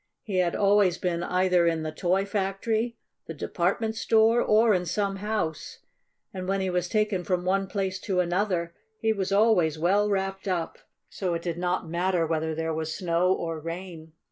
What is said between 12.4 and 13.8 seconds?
there was snow or